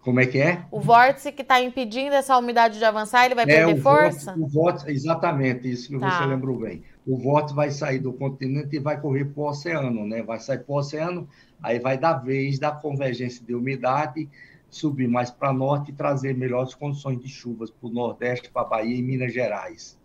Como 0.07 0.21
é 0.21 0.27
que 0.27 0.39
é? 0.39 0.65
O 0.71 0.81
vórtice 0.81 1.33
que 1.33 1.43
está 1.43 1.61
impedindo 1.61 2.15
essa 2.15 2.39
umidade 2.39 2.79
de 2.79 2.85
avançar, 2.85 3.27
ele 3.27 3.35
vai 3.35 3.43
é, 3.43 3.49
perder 3.49 3.83
força? 3.83 4.37
Vórtice, 4.37 4.41
o 4.41 4.47
vórtice, 4.47 4.91
exatamente, 4.93 5.69
isso 5.69 5.89
que 5.89 5.99
tá. 5.99 6.11
você 6.11 6.27
lembrou 6.27 6.61
bem. 6.61 6.85
O 7.05 7.19
vórtice 7.19 7.57
vai 7.57 7.73
sair 7.73 7.99
do 7.99 8.13
continente 8.13 8.77
e 8.77 8.79
vai 8.79 9.01
correr 9.01 9.25
para 9.25 9.43
o 9.43 9.49
oceano, 9.49 10.07
né? 10.07 10.23
Vai 10.23 10.39
sair 10.39 10.61
para 10.61 10.73
o 10.73 10.79
oceano, 10.79 11.29
aí 11.61 11.81
vai 11.81 11.99
dar 11.99 12.15
vez 12.15 12.57
da 12.57 12.71
convergência 12.71 13.45
de 13.45 13.53
umidade, 13.53 14.29
subir 14.71 15.09
mais 15.09 15.29
para 15.29 15.53
norte 15.53 15.91
e 15.91 15.95
trazer 15.95 16.37
melhores 16.37 16.73
condições 16.73 17.21
de 17.21 17.29
chuvas 17.29 17.69
para 17.69 17.89
o 17.89 17.93
Nordeste, 17.93 18.49
para 18.49 18.63
a 18.63 18.65
Bahia 18.65 18.97
e 18.97 19.03
Minas 19.03 19.33
Gerais. 19.33 19.99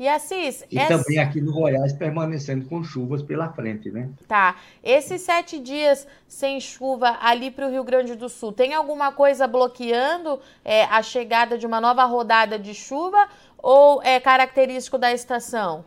E 0.00 0.08
Assis. 0.08 0.64
E 0.70 0.78
essa... 0.78 0.96
também 0.96 1.18
aqui 1.18 1.42
no 1.42 1.52
Goiás 1.52 1.92
permanecendo 1.92 2.64
com 2.64 2.82
chuvas 2.82 3.22
pela 3.22 3.52
frente, 3.52 3.90
né? 3.90 4.08
Tá. 4.26 4.56
Esses 4.82 5.20
sete 5.20 5.58
dias 5.60 6.08
sem 6.26 6.58
chuva 6.58 7.18
ali 7.20 7.50
para 7.50 7.66
o 7.66 7.70
Rio 7.70 7.84
Grande 7.84 8.14
do 8.14 8.26
Sul, 8.26 8.50
tem 8.50 8.72
alguma 8.72 9.12
coisa 9.12 9.46
bloqueando 9.46 10.40
é, 10.64 10.84
a 10.84 11.02
chegada 11.02 11.58
de 11.58 11.66
uma 11.66 11.82
nova 11.82 12.06
rodada 12.06 12.58
de 12.58 12.72
chuva 12.72 13.28
ou 13.58 14.02
é 14.02 14.18
característico 14.18 14.96
da 14.96 15.12
estação? 15.12 15.84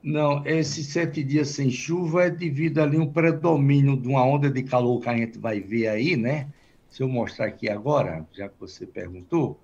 Não, 0.00 0.46
esses 0.46 0.86
sete 0.86 1.24
dias 1.24 1.48
sem 1.48 1.68
chuva 1.68 2.26
é 2.26 2.30
devido 2.30 2.78
ali 2.78 2.96
um 2.96 3.12
predomínio 3.12 3.96
de 3.96 4.06
uma 4.06 4.24
onda 4.24 4.48
de 4.48 4.62
calor 4.62 5.00
que 5.00 5.08
a 5.08 5.16
gente 5.16 5.36
vai 5.36 5.58
ver 5.58 5.88
aí, 5.88 6.16
né? 6.16 6.46
Se 6.88 7.02
eu 7.02 7.08
mostrar 7.08 7.46
aqui 7.46 7.68
agora, 7.68 8.24
já 8.32 8.48
que 8.48 8.54
você 8.60 8.86
perguntou, 8.86 9.58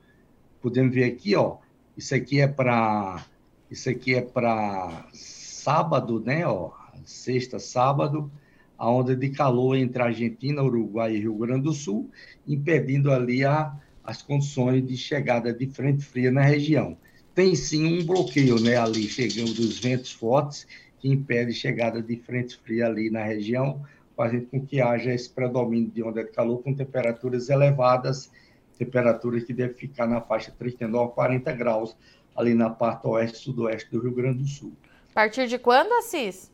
podemos 0.61 0.93
ver 0.93 1.05
aqui, 1.05 1.37
ó 1.37 1.59
isso 1.96 2.14
aqui 2.14 2.40
é 2.40 2.49
para 2.49 3.25
isso 3.70 3.88
aqui 3.88 4.14
é 4.14 4.20
para 4.20 5.06
sábado, 5.12 6.20
né? 6.20 6.46
Ó, 6.46 6.72
sexta, 7.06 7.58
sábado, 7.58 8.30
a 8.76 8.90
onda 8.90 9.16
de 9.16 9.30
calor 9.30 9.76
entre 9.76 10.02
Argentina, 10.02 10.62
Uruguai 10.62 11.14
e 11.14 11.20
Rio 11.20 11.34
Grande 11.34 11.62
do 11.62 11.72
Sul, 11.72 12.11
impedindo 12.46 13.11
ali 13.11 13.44
a, 13.44 13.75
as 14.04 14.20
condições 14.20 14.87
de 14.87 14.96
chegada 14.96 15.52
de 15.52 15.66
frente 15.66 16.04
fria 16.04 16.30
na 16.30 16.42
região. 16.42 16.99
Tem 17.34 17.54
sim 17.54 18.00
um 18.00 18.04
bloqueio, 18.04 18.61
né? 18.61 18.76
Ali 18.76 19.08
chegando 19.08 19.54
dos 19.54 19.78
ventos 19.78 20.12
fortes 20.12 20.66
que 20.99 21.08
impede 21.08 21.52
chegada 21.52 22.02
de 22.02 22.16
frente 22.16 22.58
fria 22.58 22.87
ali 22.87 23.11
na 23.11 23.25
região, 23.25 23.82
fazendo 24.14 24.46
com 24.46 24.64
que 24.64 24.80
haja 24.80 25.12
esse 25.12 25.30
predomínio 25.30 25.90
de 25.90 26.02
onda 26.02 26.22
de 26.22 26.30
calor 26.30 26.62
com 26.62 26.75
temperaturas 26.75 27.49
elevadas 27.49 28.30
temperatura 28.79 29.41
que 29.41 29.52
deve 29.52 29.75
ficar 29.75 30.07
na 30.07 30.21
faixa 30.21 30.52
39 30.59 31.11
a 31.11 31.14
40 31.14 31.52
graus, 31.52 31.97
ali 32.37 32.55
na 32.55 32.71
parte 32.71 33.07
oeste 33.07 33.38
e 33.38 33.41
sudoeste 33.41 33.91
do 33.91 34.00
Rio 34.00 34.14
Grande 34.14 34.38
do 34.38 34.49
Sul. 34.49 34.73
A 35.11 35.14
partir 35.14 35.47
de 35.47 35.59
quando, 35.59 35.93
Assis? 35.93 36.50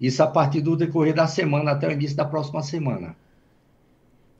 Isso 0.00 0.22
a 0.22 0.26
partir 0.26 0.60
do 0.60 0.76
decorrer 0.76 1.14
da 1.14 1.26
semana 1.26 1.72
até 1.72 1.88
o 1.88 1.92
início 1.92 2.16
da 2.16 2.24
próxima 2.24 2.62
semana. 2.62 3.16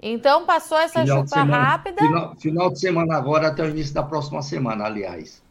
Então 0.06 0.44
passou 0.44 0.78
essa 0.78 1.00
final 1.00 1.18
chuva 1.18 1.28
semana, 1.28 1.64
rápida. 1.64 2.02
Final, 2.02 2.36
final, 2.36 2.70
de 2.70 2.78
semana 2.78 3.16
agora 3.16 3.48
até 3.48 3.62
o 3.62 3.70
início 3.70 3.94
da 3.94 4.02
próxima 4.02 4.42
semana, 4.42 4.84
aliás. 4.84 5.42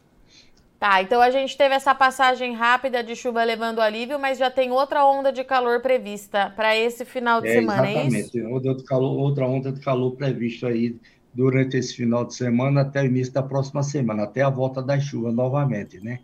Tá, 0.80 1.02
então 1.02 1.22
a 1.22 1.32
gente 1.32 1.58
teve 1.58 1.74
essa 1.74 1.96
passagem 1.96 2.54
rápida 2.54 3.02
de 3.02 3.16
chuva 3.16 3.44
levando 3.44 3.80
alívio, 3.80 4.20
mas 4.20 4.38
já 4.38 4.52
tem 4.52 4.70
outra 4.70 5.06
onda 5.06 5.32
de 5.32 5.44
calor 5.44 5.82
prevista 5.82 6.52
para 6.56 6.76
esse 6.76 7.06
final 7.06 7.42
de 7.42 7.48
é, 7.48 7.54
semana, 7.54 7.90
exatamente. 7.90 8.16
é 8.16 8.20
isso? 8.20 8.38
Exatamente, 8.38 8.68
outra, 8.68 8.98
outra 8.98 9.48
onda 9.48 9.72
de 9.72 9.80
calor 9.80 10.12
prevista 10.12 10.68
aí 10.68 11.00
durante 11.34 11.78
esse 11.78 11.96
final 11.96 12.26
de 12.26 12.36
semana 12.36 12.82
até 12.82 13.02
o 13.02 13.06
início 13.06 13.34
da 13.34 13.42
próxima 13.42 13.82
semana, 13.84 14.24
até 14.24 14.42
a 14.42 14.50
volta 14.50 14.82
das 14.82 15.04
chuvas 15.04 15.34
novamente, 15.34 16.00
né? 16.00 16.20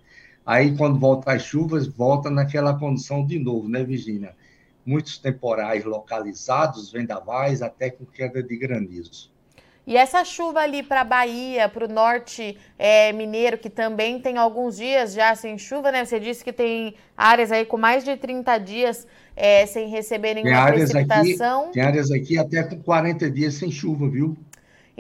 Aí, 0.46 0.76
quando 0.76 1.00
volta 1.00 1.34
as 1.34 1.44
chuvas, 1.44 1.88
volta 1.88 2.30
naquela 2.30 2.78
condição 2.78 3.26
de 3.26 3.38
novo, 3.38 3.68
né, 3.68 3.84
Virginia? 3.84 4.36
Muitos 4.86 5.18
temporais 5.18 5.84
localizados, 5.84 6.92
vendavais, 6.92 7.62
até 7.62 7.90
com 7.90 8.06
queda 8.06 8.42
de 8.42 8.58
granizo. 8.58 9.32
E 9.86 9.98
essa 9.98 10.24
chuva 10.24 10.60
ali 10.60 10.84
para 10.84 11.02
a 11.02 11.04
Bahia, 11.04 11.68
para 11.68 11.86
o 11.86 11.88
norte 11.88 12.56
é, 12.78 13.12
mineiro, 13.12 13.58
que 13.58 13.72
também 13.72 14.20
tem 14.20 14.38
alguns 14.38 14.78
dias 14.78 15.14
já 15.14 15.36
sem 15.36 15.58
chuva, 15.58 15.92
né? 15.92 16.06
Você 16.06 16.20
disse 16.20 16.44
que 16.44 16.54
tem 16.54 16.94
áreas 17.18 17.52
aí 17.52 17.66
com 17.66 17.78
mais 17.78 18.04
de 18.04 18.16
30 18.16 18.58
dias 18.60 19.08
é, 19.36 19.66
sem 19.66 19.90
receber 19.90 20.36
nenhuma 20.36 20.66
tem 20.66 20.74
precipitação. 20.74 21.64
Aqui, 21.64 21.74
tem 21.74 21.84
áreas 21.84 22.12
aqui 22.12 22.38
até 22.38 22.62
com 22.62 22.80
40 22.84 23.32
dias 23.32 23.56
sem 23.56 23.72
chuva, 23.72 24.08
viu? 24.08 24.38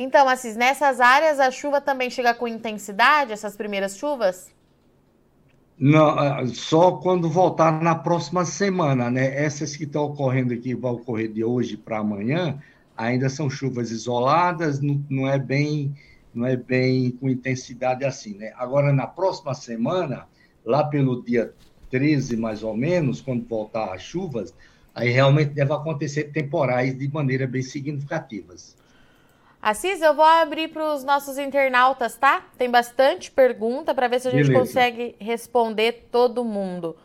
Então, 0.02 0.30
Assis, 0.30 0.56
nessas 0.56 1.02
áreas 1.02 1.42
a 1.42 1.52
chuva 1.52 1.82
também 1.82 2.10
chega 2.10 2.34
com 2.34 2.48
intensidade, 2.48 3.34
essas 3.34 3.58
primeiras 3.58 3.98
chuvas? 3.98 4.50
Não, 5.78 6.18
ah, 6.18 6.48
só 6.48 6.94
quando 6.94 7.30
voltar 7.30 7.84
na 7.84 7.94
próxima 7.94 8.46
semana, 8.46 9.12
né? 9.12 9.44
Essas 9.44 9.76
que 9.76 9.84
estão 9.84 10.06
ocorrendo 10.06 10.54
aqui, 10.54 10.74
vão 10.74 10.94
ocorrer 10.94 11.30
de 11.30 11.44
hoje 11.44 11.76
para 11.76 11.98
amanhã, 11.98 12.58
ainda 12.96 13.28
são 13.28 13.50
chuvas 13.50 13.92
isoladas, 13.92 14.80
não, 14.80 15.04
não, 15.10 15.28
é 15.28 15.38
bem 15.38 15.94
não 16.34 16.46
é 16.46 16.56
bem 16.56 17.12
com 17.12 17.28
intensidade 17.28 18.06
assim, 18.06 18.36
né? 18.36 18.54
Agora 18.56 18.94
na 18.94 19.06
próxima 19.06 19.54
semana, 19.54 20.30
lá 20.64 20.82
pelo 20.82 21.22
dia 21.22 21.54
13 21.92 22.38
mais 22.38 22.64
ou 22.64 22.74
menos, 22.74 23.20
quando 23.20 23.46
voltar 23.46 23.94
as 23.94 24.02
chuvas, 24.02 24.54
aí 24.96 25.10
realmente 25.10 25.50
deve 25.50 25.74
acontecer 25.74 26.32
temporais 26.32 26.98
de 26.98 27.12
maneira 27.12 27.46
bem 27.46 27.62
significativas. 27.62 28.79
Assis, 29.62 30.02
eu 30.02 30.14
vou 30.14 30.24
abrir 30.24 30.70
para 30.70 30.94
os 30.94 31.04
nossos 31.04 31.38
internautas, 31.38 32.16
tá? 32.16 32.46
Tem 32.58 32.70
bastante 32.70 33.30
pergunta 33.30 33.94
para 33.94 34.08
ver 34.08 34.22
se 34.22 34.28
a 34.28 34.32
gente 34.32 34.48
Beleza. 34.48 34.60
consegue 34.60 35.16
responder 35.20 36.08
todo 36.12 36.46
mundo. 36.46 36.96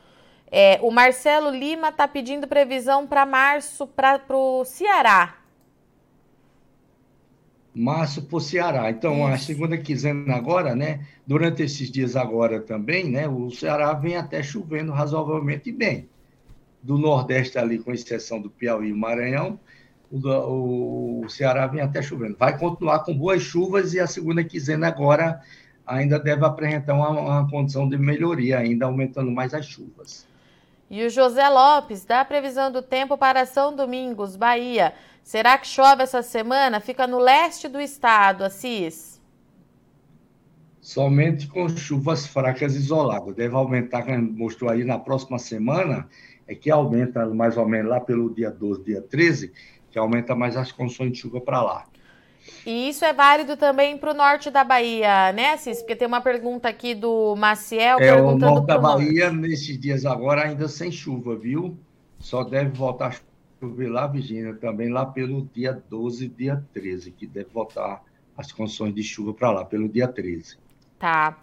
É, 0.50 0.78
o 0.80 0.90
Marcelo 0.90 1.50
Lima 1.50 1.88
está 1.88 2.06
pedindo 2.06 2.46
previsão 2.46 3.06
para 3.06 3.26
março 3.26 3.87
para 3.87 4.20
o 4.30 4.64
Ceará 4.64 5.44
março 7.75 8.23
para 8.23 8.37
o 8.37 8.40
Ceará. 8.40 8.90
Então, 8.90 9.25
Isso. 9.25 9.34
a 9.34 9.38
segunda 9.38 9.76
quinzena 9.76 10.34
agora, 10.34 10.75
né? 10.76 11.04
Durante 11.26 11.62
esses 11.62 11.90
dias 11.90 12.14
agora 12.14 12.61
também, 12.61 13.11
né? 13.11 13.26
O 13.26 13.50
Ceará 13.50 13.92
vem 13.94 14.16
até 14.16 14.42
chovendo 14.42 14.92
razoavelmente 14.92 15.73
bem. 15.73 16.08
Do 16.80 16.96
Nordeste 16.96 17.58
ali, 17.58 17.78
com 17.78 17.92
exceção 17.92 18.40
do 18.40 18.50
Piauí 18.50 18.90
e 18.90 18.94
Maranhão, 18.94 19.58
o, 20.23 21.23
o 21.25 21.28
Ceará 21.28 21.66
vem 21.66 21.80
até 21.80 22.00
chovendo. 22.00 22.37
Vai 22.38 22.56
continuar 22.56 23.00
com 23.00 23.16
boas 23.16 23.42
chuvas 23.42 23.94
e 23.94 24.00
a 24.00 24.06
segunda 24.06 24.44
quinzena 24.44 24.88
agora 24.88 25.40
ainda 25.87 26.18
deve 26.18 26.44
apresentar 26.44 26.94
uma, 26.94 27.11
uma 27.11 27.50
condição 27.50 27.88
de 27.88 27.99
melhoria, 27.99 28.59
ainda 28.59 28.87
aumentando 28.87 29.30
mais 29.30 29.52
as 29.52 29.66
chuvas. 29.66 30.26
E 30.90 31.04
o 31.04 31.11
José 31.11 31.49
Lopes, 31.49 32.04
dá 32.04 32.21
a 32.21 32.25
previsão 32.25 32.71
do 32.71 32.80
tempo 32.80 33.18
para 33.18 33.44
São 33.47 33.75
Domingos, 33.75 34.37
Bahia. 34.37 34.94
Será 35.23 35.59
que 35.59 35.66
chove 35.66 36.02
essa 36.02 36.23
semana? 36.23 36.80
Fica 36.80 37.06
no 37.06 37.18
leste 37.18 37.66
do 37.66 37.80
estado, 37.80 38.44
Assis. 38.44 39.21
Somente 40.80 41.49
com 41.49 41.66
chuvas 41.68 42.26
fracas 42.26 42.75
isoladas. 42.75 43.35
Deve 43.35 43.54
aumentar, 43.56 44.02
como 44.02 44.21
mostrou 44.33 44.71
aí 44.71 44.85
na 44.85 44.99
próxima 44.99 45.38
semana, 45.38 46.06
é 46.47 46.54
que 46.54 46.71
aumenta 46.71 47.26
mais 47.26 47.56
ou 47.56 47.66
menos 47.66 47.90
lá 47.90 48.00
pelo 48.00 48.33
dia 48.33 48.50
12, 48.50 48.85
dia 48.85 49.00
13, 49.00 49.50
que 49.94 49.98
aumenta 50.00 50.34
mais 50.34 50.56
as 50.56 50.72
condições 50.72 51.12
de 51.12 51.18
chuva 51.18 51.40
para 51.40 51.62
lá. 51.62 51.84
E 52.66 52.88
isso 52.88 53.04
é 53.04 53.12
válido 53.12 53.56
também 53.56 53.96
para 53.96 54.10
o 54.10 54.14
norte 54.14 54.50
da 54.50 54.64
Bahia, 54.64 55.32
né, 55.32 55.52
Assis? 55.52 55.78
Porque 55.78 55.94
tem 55.94 56.08
uma 56.08 56.20
pergunta 56.20 56.68
aqui 56.68 56.96
do 56.96 57.36
Maciel 57.36 57.98
é, 58.00 58.12
perguntando. 58.12 58.44
O 58.44 58.54
norte 58.56 58.66
da 58.66 58.76
Bahia, 58.76 59.30
nesses 59.30 59.78
dias 59.78 60.04
agora, 60.04 60.42
ainda 60.42 60.66
sem 60.66 60.90
chuva, 60.90 61.36
viu? 61.36 61.78
Só 62.18 62.42
deve 62.42 62.70
voltar 62.70 63.06
a 63.06 63.14
chover 63.60 63.88
lá, 63.88 64.08
Virgínia, 64.08 64.52
também 64.54 64.90
lá 64.90 65.06
pelo 65.06 65.48
dia 65.54 65.80
12, 65.88 66.26
dia 66.26 66.60
13, 66.74 67.12
que 67.12 67.24
deve 67.24 67.50
voltar 67.54 68.02
as 68.36 68.50
condições 68.50 68.92
de 68.92 69.02
chuva 69.04 69.32
para 69.32 69.52
lá, 69.52 69.64
pelo 69.64 69.88
dia 69.88 70.08
13. 70.08 70.58
Tá. 70.98 71.38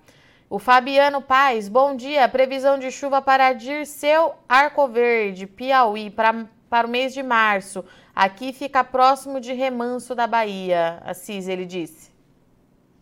O 0.50 0.60
Fabiano 0.60 1.22
Paz, 1.22 1.70
bom 1.70 1.96
dia. 1.96 2.28
Previsão 2.28 2.78
de 2.78 2.92
chuva 2.92 3.22
para 3.22 3.54
Dirceu 3.54 4.34
Arco 4.50 4.90
Verde, 4.90 5.48
Piauí, 5.48 6.10
para, 6.10 6.50
para 6.72 6.88
o 6.88 6.90
mês 6.90 7.14
de 7.14 7.22
março. 7.22 7.84
Aqui 8.16 8.54
fica 8.54 8.82
próximo 8.82 9.42
de 9.42 9.52
Remanso 9.52 10.16
da 10.16 10.26
Bahia, 10.26 11.02
Assis, 11.04 11.50
ele 11.50 11.66
disse. 11.66 12.10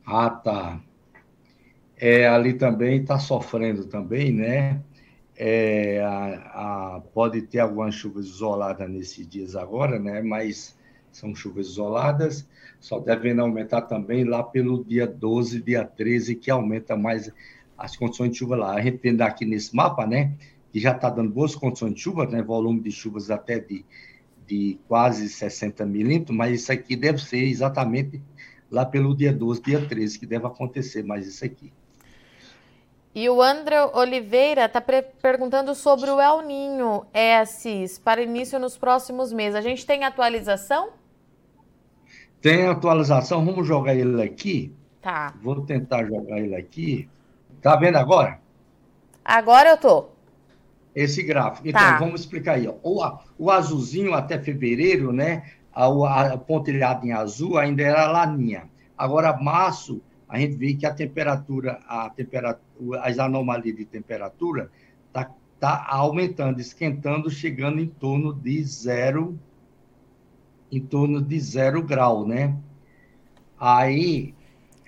Ah, 0.04 0.32
tá. 0.32 0.80
É, 1.96 2.28
ali 2.28 2.54
também 2.54 3.00
está 3.00 3.20
sofrendo 3.20 3.86
também, 3.86 4.34
né? 4.34 4.82
É, 5.38 6.02
a, 6.04 6.96
a, 6.96 7.02
pode 7.14 7.44
ter 7.44 7.60
algumas 7.60 7.94
chuvas 7.94 8.26
isoladas 8.26 8.90
nesses 8.90 9.28
dias 9.28 9.56
agora, 9.56 10.00
né? 10.00 10.22
mas 10.22 10.76
são 11.12 11.36
chuvas 11.36 11.68
isoladas, 11.68 12.48
só 12.80 13.00
devem 13.00 13.40
aumentar 13.40 13.84
também 13.84 14.24
lá 14.24 14.44
pelo 14.44 14.84
dia 14.84 15.06
12, 15.06 15.62
dia 15.62 15.86
13, 15.86 16.36
que 16.36 16.50
aumenta 16.50 16.98
mais 16.98 17.32
as 17.78 17.96
condições 17.96 18.32
de 18.32 18.40
chuva 18.40 18.56
lá. 18.56 18.74
A 18.74 18.82
gente 18.82 18.98
tem 18.98 19.22
aqui 19.22 19.46
nesse 19.46 19.76
mapa, 19.76 20.06
né, 20.06 20.34
que 20.72 20.80
já 20.80 20.92
está 20.92 21.10
dando 21.10 21.32
boas 21.32 21.56
condições 21.56 21.94
de 21.94 22.02
chuva, 22.02 22.26
né, 22.26 22.42
volume 22.42 22.80
de 22.82 22.92
chuvas 22.92 23.30
até 23.32 23.60
de, 23.60 23.86
de 24.46 24.80
quase 24.88 25.28
60 25.30 25.86
milímetros, 25.86 26.36
mas 26.36 26.62
isso 26.62 26.72
aqui 26.72 26.96
deve 26.96 27.20
ser 27.20 27.44
exatamente 27.44 28.22
lá 28.70 28.86
pelo 28.86 29.16
dia 29.16 29.34
12, 29.34 29.62
dia 29.62 29.86
13, 29.86 30.20
que 30.20 30.26
deve 30.26 30.46
acontecer 30.46 31.04
mais 31.04 31.28
isso 31.28 31.44
aqui. 31.44 31.72
E 33.14 33.28
o 33.28 33.42
André 33.42 33.84
Oliveira 33.94 34.66
está 34.66 34.80
perguntando 34.80 35.74
sobre 35.74 36.12
o 36.12 36.22
El 36.22 36.44
Ninho 36.44 37.06
ESIS 37.14 37.98
para 37.98 38.22
início 38.22 38.60
nos 38.60 38.78
próximos 38.78 39.34
meses. 39.34 39.56
A 39.56 39.62
gente 39.62 39.86
tem 39.86 40.04
atualização? 40.04 40.92
Tem 42.40 42.68
atualização, 42.68 43.44
vamos 43.44 43.68
jogar 43.68 43.96
ele 43.96 44.22
aqui. 44.22 44.74
Tá. 45.02 45.34
Vou 45.42 45.62
tentar 45.66 46.06
jogar 46.06 46.40
ele 46.40 46.56
aqui. 46.56 47.10
Tá 47.62 47.76
vendo 47.76 47.98
agora? 47.98 48.40
Agora 49.26 49.72
eu 49.72 49.78
tô. 49.78 50.10
Esse 51.00 51.24
gráfico. 51.24 51.68
Então, 51.68 51.79
tá. 51.79 51.98
vamos 51.98 52.22
explicar 52.22 52.56
aí. 52.56 52.68
Ó. 52.68 52.75
O, 52.84 53.20
o 53.38 53.51
azulzinho 53.51 54.13
até 54.13 54.38
fevereiro, 54.38 55.13
né? 55.13 55.44
A, 55.74 56.34
a 56.34 56.38
pontilhada 56.38 57.06
em 57.06 57.13
azul 57.13 57.58
ainda 57.58 57.84
era 57.84 58.12
laninha. 58.12 58.70
Agora, 58.98 59.38
março, 59.38 60.01
a 60.27 60.38
gente 60.38 60.58
vê 60.58 60.74
que 60.74 60.86
a 60.86 60.94
temperatura, 60.94 61.79
a 61.88 62.10
temperatura 62.10 62.60
as 63.01 63.18
anomalias 63.18 63.75
de 63.75 63.86
temperatura 63.86 64.70
está 65.08 65.32
tá 65.60 65.86
aumentando, 65.89 66.60
esquentando, 66.60 67.29
chegando 67.29 67.79
em 67.79 67.88
torno 67.88 68.34
de 68.34 68.63
zero, 68.63 69.39
em 70.72 70.82
torno 70.82 71.22
de 71.22 71.39
zero 71.39 71.82
grau, 71.82 72.27
né? 72.27 72.58
Aí, 73.60 74.34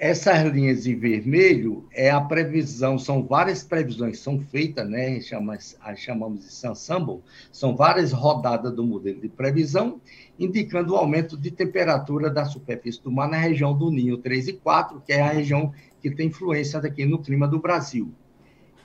essas 0.03 0.51
linhas 0.51 0.87
em 0.87 0.95
vermelho 0.95 1.85
é 1.91 2.09
a 2.09 2.19
previsão, 2.19 2.97
são 2.97 3.21
várias 3.23 3.63
previsões 3.63 4.17
são 4.17 4.39
feitas, 4.39 4.89
né? 4.89 5.21
Chamamos, 5.21 5.77
chamamos 5.95 6.39
de 6.39 6.47
ensemble, 6.47 7.19
são 7.51 7.75
várias 7.75 8.11
rodadas 8.11 8.73
do 8.73 8.83
modelo 8.83 9.21
de 9.21 9.29
previsão, 9.29 10.01
indicando 10.39 10.95
o 10.95 10.97
aumento 10.97 11.37
de 11.37 11.51
temperatura 11.51 12.31
da 12.31 12.45
superfície 12.45 12.99
do 13.03 13.11
mar 13.11 13.29
na 13.29 13.37
região 13.37 13.77
do 13.77 13.91
Ninho 13.91 14.17
3 14.17 14.47
e 14.47 14.53
4, 14.53 15.03
que 15.05 15.13
é 15.13 15.21
a 15.21 15.33
região 15.33 15.71
que 16.01 16.09
tem 16.09 16.29
influência 16.29 16.81
daqui 16.81 17.05
no 17.05 17.21
clima 17.21 17.47
do 17.47 17.59
Brasil. 17.59 18.11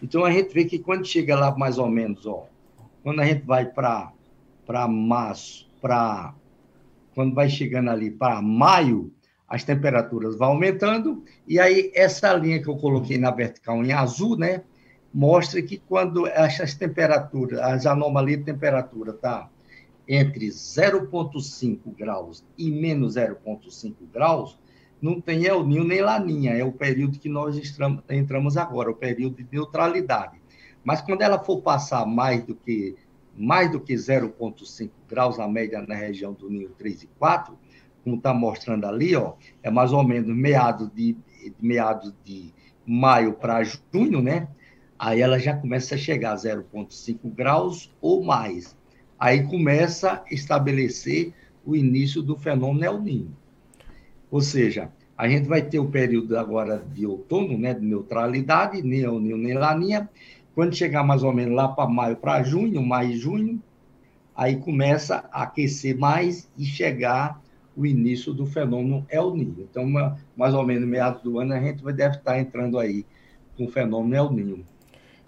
Então 0.03 0.23
a 0.23 0.31
gente 0.31 0.53
vê 0.53 0.67
que 0.67 0.79
quando 0.79 1.07
chega 1.07 1.35
lá 1.35 1.57
mais 1.57 1.79
ou 1.79 1.89
menos, 1.89 2.27
ó, 2.27 2.47
quando 3.03 3.21
a 3.21 3.25
gente 3.25 3.43
vai 3.43 3.65
para 3.65 4.13
março, 4.87 5.67
para 5.81 6.35
quando 7.15 7.35
vai 7.35 7.49
chegando 7.49 7.89
ali 7.89 8.11
para 8.11 8.43
maio, 8.43 9.11
as 9.49 9.63
temperaturas 9.63 10.37
vão 10.37 10.49
aumentando 10.49 11.25
e 11.47 11.59
aí 11.59 11.93
essa 11.95 12.33
linha 12.33 12.61
que 12.61 12.69
eu 12.69 12.77
coloquei 12.77 13.19
na 13.19 13.31
vertical 13.31 13.85
em 13.85 13.93
azul, 13.93 14.37
né, 14.37 14.63
mostra 15.13 15.63
que 15.63 15.79
quando 15.79 16.27
essas 16.27 16.75
temperaturas, 16.75 17.59
as 17.61 17.87
anomalias 17.87 18.41
de 18.41 18.45
temperatura 18.45 19.13
tá 19.13 19.49
entre 20.09 20.49
0,5 20.49 21.79
graus 21.97 22.45
e 22.57 22.71
menos 22.71 23.17
0,5 23.17 23.95
graus, 24.13 24.59
não 25.01 25.21
tem 25.21 25.45
El 25.45 25.65
Ninho 25.65 25.85
nem 25.85 26.01
Laninha, 26.01 26.53
é 26.53 26.65
o 26.65 26.73
período 26.73 27.19
que 27.19 27.29
nós 27.29 27.59
entramos 28.09 28.57
agora, 28.57 28.91
o 28.91 28.95
período 28.95 29.37
de 29.37 29.47
neutralidade. 29.51 30.41
Mas 30.83 31.01
quando 31.01 31.23
ela 31.23 31.39
for 31.39 31.61
passar 31.61 32.07
mais 32.07 32.45
do 32.45 32.55
que 32.55 32.97
mais 33.39 33.71
do 33.71 33.79
que 33.79 33.93
0,5 33.93 34.91
graus, 35.07 35.39
a 35.39 35.47
média 35.47 35.83
na 35.83 35.95
região 35.95 36.33
do 36.33 36.49
Ninho 36.49 36.71
3 36.71 37.03
e 37.03 37.07
4, 37.19 37.59
como 38.07 38.19
está 38.19 38.33
mostrando 38.33 38.87
ali, 38.87 39.17
ó, 39.17 39.33
é 39.65 39.69
mais 39.69 39.93
ou 39.93 40.05
menos 40.05 40.29
meados 40.29 40.89
de, 40.95 41.17
meados 41.61 42.15
de 42.25 42.55
maio 42.87 43.33
para 43.33 43.65
junho, 43.65 44.23
né? 44.23 44.47
Aí 44.97 45.21
ela 45.21 45.41
já 45.41 45.57
começa 45.57 45.97
a 45.97 45.99
chegar 45.99 46.35
a 46.35 46.37
0,5 46.37 47.19
graus 47.35 47.93
ou 48.01 48.23
mais. 48.23 48.77
Aí 49.19 49.43
começa 49.43 50.23
a 50.25 50.33
estabelecer 50.33 51.35
o 51.65 51.75
início 51.75 52.23
do 52.23 52.37
fenômeno 52.37 52.85
El 52.85 53.01
Ninho. 53.01 53.37
Ou 54.31 54.41
seja, 54.41 54.93
a 55.19 55.29
gente 55.29 55.49
vai 55.49 55.63
ter 55.63 55.81
o 55.81 55.91
período 55.91 56.39
agora 56.39 56.87
de 56.95 57.05
outono, 57.05 57.59
né, 57.59 57.75
de 57.75 57.85
neutralidade, 57.85 58.83
nem 58.83 59.01
El 59.01 59.19
Ninho 59.19 59.37
nem 59.37 59.55
Laninha. 59.55 60.09
Quando 60.55 60.77
chegar 60.77 61.03
mais 61.03 61.25
ou 61.25 61.33
menos 61.33 61.57
lá 61.57 61.67
para 61.67 61.89
maio 61.89 62.17
para 62.17 62.45
junho, 62.45 62.81
maio 62.81 63.11
e 63.11 63.17
junho, 63.17 63.61
aí 64.33 64.59
começa 64.59 65.29
a 65.33 65.43
aquecer 65.43 65.99
mais 65.99 66.49
e 66.57 66.65
chegar 66.65 67.45
o 67.77 67.85
início 67.85 68.33
do 68.33 68.47
fenômeno 68.47 69.07
El 69.11 69.35
Ninho. 69.35 69.69
Então, 69.71 69.85
uma, 69.85 70.19
mais 70.37 70.55
ou 70.55 70.65
menos 70.65 70.89
meados 70.89 71.23
do 71.23 71.39
ano, 71.39 71.53
a 71.53 71.61
gente 71.61 71.83
vai, 71.83 71.93
deve 71.93 72.17
estar 72.17 72.39
entrando 72.39 72.79
aí 72.79 73.05
com 73.57 73.67
o 73.67 73.71
fenômeno 73.71 74.17
El 74.17 74.31
Ninho. 74.33 74.65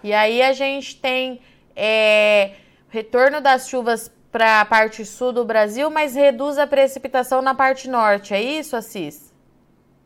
E 0.02 0.12
aí 0.12 0.40
a 0.40 0.52
gente 0.52 1.00
tem 1.00 1.40
é, 1.76 2.52
retorno 2.88 3.40
das 3.40 3.68
chuvas 3.68 4.10
para 4.30 4.60
a 4.60 4.64
parte 4.64 5.04
sul 5.04 5.32
do 5.32 5.44
Brasil, 5.44 5.90
mas 5.90 6.14
reduz 6.14 6.58
a 6.58 6.66
precipitação 6.66 7.42
na 7.42 7.54
parte 7.54 7.88
norte, 7.88 8.34
é 8.34 8.40
isso, 8.40 8.76
Assis? 8.76 9.32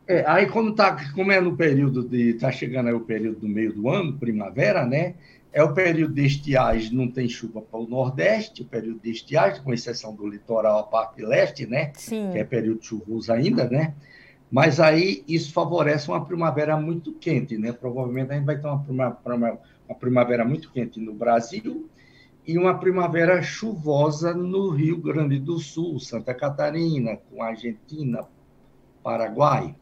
É, 0.07 0.23
aí 0.27 0.47
como, 0.47 0.73
tá, 0.73 1.11
como 1.13 1.31
é 1.31 1.39
no 1.39 1.55
período 1.55 2.03
de. 2.03 2.31
está 2.31 2.51
chegando 2.51 2.87
aí 2.87 2.93
o 2.93 2.99
período 2.99 3.39
do 3.39 3.47
meio 3.47 3.73
do 3.73 3.89
ano, 3.89 4.17
primavera, 4.17 4.85
né? 4.85 5.15
É 5.53 5.63
o 5.63 5.71
período 5.71 6.15
de 6.15 6.25
estiagem, 6.25 6.91
não 6.91 7.07
tem 7.07 7.29
chuva 7.29 7.61
para 7.61 7.79
o 7.79 7.87
Nordeste, 7.87 8.63
o 8.63 8.65
período 8.65 8.99
de 9.01 9.11
estiagem, 9.11 9.61
com 9.61 9.71
exceção 9.71 10.15
do 10.15 10.27
litoral, 10.27 10.79
a 10.79 10.83
parte 10.83 11.21
leste, 11.21 11.67
né? 11.67 11.91
Sim. 11.93 12.31
Que 12.31 12.39
é 12.39 12.43
período 12.43 12.83
chuvoso 12.83 13.31
ainda, 13.31 13.69
né? 13.69 13.93
Mas 14.49 14.79
aí 14.79 15.23
isso 15.27 15.53
favorece 15.53 16.07
uma 16.07 16.25
primavera 16.25 16.75
muito 16.75 17.13
quente, 17.13 17.55
né? 17.55 17.71
Provavelmente 17.71 18.31
a 18.31 18.35
gente 18.35 18.45
vai 18.45 18.59
ter 18.59 18.67
uma, 18.67 18.83
uma, 19.25 19.59
uma 19.87 19.95
primavera 19.95 20.43
muito 20.43 20.71
quente 20.71 20.99
no 20.99 21.13
Brasil 21.13 21.87
e 22.45 22.57
uma 22.57 22.77
primavera 22.77 23.41
chuvosa 23.41 24.33
no 24.33 24.69
Rio 24.69 24.97
Grande 24.97 25.39
do 25.39 25.59
Sul, 25.59 25.99
Santa 25.99 26.33
Catarina, 26.33 27.15
com 27.15 27.43
Argentina, 27.43 28.27
Paraguai. 29.03 29.75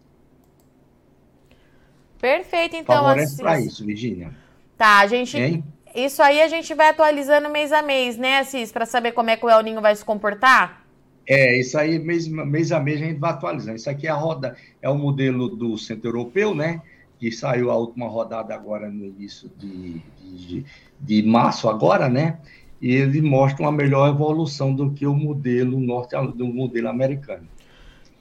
Perfeito, 2.20 2.76
então. 2.76 2.96
Favorece 2.96 3.38
para 3.38 3.60
isso, 3.60 3.86
Virginia. 3.86 4.41
Tá, 4.82 5.02
a 5.02 5.06
gente. 5.06 5.38
Hein? 5.38 5.64
Isso 5.94 6.24
aí 6.24 6.42
a 6.42 6.48
gente 6.48 6.74
vai 6.74 6.90
atualizando 6.90 7.48
mês 7.52 7.72
a 7.72 7.84
mês, 7.84 8.18
né, 8.18 8.40
Assis, 8.40 8.72
para 8.72 8.84
saber 8.84 9.12
como 9.12 9.30
é 9.30 9.38
que 9.38 9.46
o 9.46 9.50
El 9.50 9.62
Ninho 9.62 9.80
vai 9.80 9.96
se 9.96 10.04
comportar? 10.04 10.84
É, 11.30 11.56
isso 11.60 11.78
aí 11.78 12.00
mês, 12.00 12.28
mês 12.28 12.72
a 12.72 12.80
mês 12.80 13.00
a 13.00 13.06
gente 13.06 13.20
vai 13.20 13.30
atualizando. 13.30 13.76
Isso 13.76 13.92
aqui 13.92 14.08
é 14.08 14.10
a 14.10 14.16
roda, 14.16 14.56
é 14.82 14.90
o 14.90 14.98
modelo 14.98 15.50
do 15.50 15.78
Centro 15.78 16.08
Europeu, 16.08 16.56
né? 16.56 16.82
Que 17.20 17.32
saiu 17.32 17.70
a 17.70 17.78
última 17.78 18.08
rodada 18.08 18.56
agora 18.56 18.90
no 18.90 19.06
início 19.06 19.52
de, 19.56 20.02
de, 20.20 20.66
de 21.00 21.22
março 21.22 21.70
agora, 21.70 22.10
né? 22.10 22.40
E 22.82 22.96
ele 22.96 23.22
mostra 23.22 23.62
uma 23.62 23.72
melhor 23.72 24.10
evolução 24.10 24.74
do 24.74 24.90
que 24.90 25.06
o 25.06 25.14
modelo 25.14 25.80
norte 25.80 26.16
do 26.34 26.48
modelo 26.48 26.90
americano. 26.90 27.48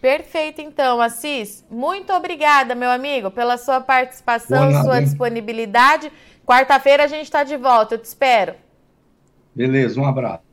Perfeito, 0.01 0.61
então, 0.61 1.01
Assis. 1.01 1.65
Muito 1.71 2.13
obrigada, 2.13 2.75
meu 2.75 2.91
amigo, 2.91 3.31
pela 3.31 3.59
sua 3.59 3.81
participação, 3.81 4.73
sua 4.83 5.01
disponibilidade. 5.01 6.11
Quarta-feira 6.47 7.05
a 7.05 7.07
gente 7.07 7.25
está 7.25 7.45
de 7.45 7.57
volta, 7.57 7.95
eu 7.95 7.99
te 7.99 8.07
espero. 8.07 8.55
Beleza, 9.55 10.01
um 10.01 10.07
abraço. 10.07 10.50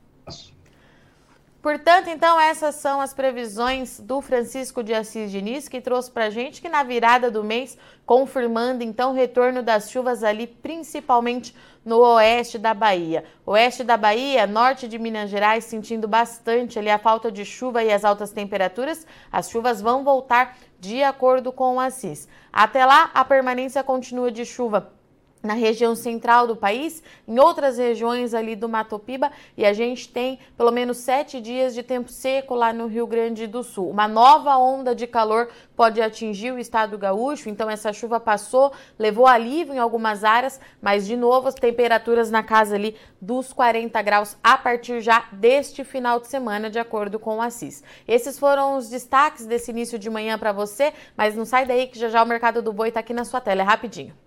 Portanto, 1.67 2.07
então, 2.07 2.39
essas 2.39 2.75
são 2.75 3.01
as 3.01 3.13
previsões 3.13 3.99
do 3.99 4.21
Francisco 4.21 4.81
de 4.81 4.93
Assis 4.93 5.29
Diniz, 5.29 5.67
que 5.67 5.81
trouxe 5.81 6.09
para 6.09 6.27
a 6.27 6.29
gente 6.29 6.61
que 6.61 6.69
na 6.69 6.81
virada 6.81 7.29
do 7.29 7.43
mês, 7.43 7.77
confirmando 8.05 8.85
então 8.85 9.11
o 9.11 9.13
retorno 9.13 9.61
das 9.61 9.91
chuvas 9.91 10.23
ali, 10.23 10.47
principalmente 10.47 11.53
no 11.83 11.97
oeste 11.99 12.57
da 12.57 12.73
Bahia. 12.73 13.25
Oeste 13.45 13.83
da 13.83 13.97
Bahia, 13.97 14.47
norte 14.47 14.87
de 14.87 14.97
Minas 14.97 15.29
Gerais, 15.29 15.65
sentindo 15.65 16.07
bastante 16.07 16.79
ali 16.79 16.89
a 16.89 16.97
falta 16.97 17.29
de 17.29 17.43
chuva 17.43 17.83
e 17.83 17.91
as 17.91 18.05
altas 18.05 18.31
temperaturas, 18.31 19.05
as 19.29 19.49
chuvas 19.49 19.81
vão 19.81 20.05
voltar 20.05 20.57
de 20.79 21.03
acordo 21.03 21.51
com 21.51 21.75
o 21.75 21.79
Assis. 21.81 22.29
Até 22.53 22.85
lá, 22.85 23.11
a 23.13 23.25
permanência 23.25 23.83
continua 23.83 24.31
de 24.31 24.45
chuva 24.45 24.93
na 25.41 25.53
região 25.53 25.95
central 25.95 26.47
do 26.47 26.55
país, 26.55 27.01
em 27.27 27.39
outras 27.39 27.77
regiões 27.77 28.33
ali 28.33 28.55
do 28.55 28.67
Mato 28.67 28.97
Piba, 28.99 29.31
e 29.55 29.65
a 29.65 29.73
gente 29.73 30.09
tem 30.09 30.39
pelo 30.57 30.71
menos 30.71 30.97
sete 30.97 31.39
dias 31.39 31.73
de 31.73 31.83
tempo 31.83 32.09
seco 32.09 32.55
lá 32.55 32.73
no 32.73 32.87
Rio 32.87 33.07
Grande 33.07 33.47
do 33.47 33.63
Sul. 33.63 33.89
Uma 33.89 34.07
nova 34.07 34.57
onda 34.57 34.93
de 34.93 35.07
calor 35.07 35.49
pode 35.75 36.01
atingir 36.01 36.51
o 36.51 36.59
estado 36.59 36.97
gaúcho, 36.97 37.49
então 37.49 37.69
essa 37.69 37.93
chuva 37.93 38.19
passou, 38.19 38.73
levou 38.97 39.27
alívio 39.27 39.73
em 39.73 39.79
algumas 39.79 40.23
áreas, 40.23 40.59
mas 40.81 41.05
de 41.05 41.15
novo 41.15 41.47
as 41.47 41.55
temperaturas 41.55 42.31
na 42.31 42.43
casa 42.43 42.75
ali 42.75 42.95
dos 43.21 43.53
40 43.53 44.01
graus 44.01 44.37
a 44.43 44.57
partir 44.57 45.01
já 45.01 45.25
deste 45.31 45.83
final 45.83 46.19
de 46.19 46.27
semana, 46.27 46.69
de 46.69 46.79
acordo 46.79 47.19
com 47.19 47.37
o 47.37 47.41
Assis. 47.41 47.83
Esses 48.07 48.37
foram 48.39 48.77
os 48.77 48.89
destaques 48.89 49.45
desse 49.45 49.71
início 49.71 49.99
de 49.99 50.09
manhã 50.09 50.37
para 50.37 50.51
você, 50.51 50.93
mas 51.15 51.35
não 51.35 51.45
sai 51.45 51.65
daí 51.65 51.87
que 51.87 51.97
já 51.97 52.09
já 52.09 52.23
o 52.23 52.27
mercado 52.27 52.61
do 52.61 52.73
boi 52.73 52.89
está 52.89 52.99
aqui 52.99 53.13
na 53.13 53.23
sua 53.23 53.39
tela, 53.39 53.61
é 53.61 53.65
rapidinho. 53.65 54.26